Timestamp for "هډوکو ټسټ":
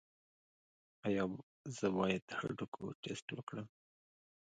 2.39-3.27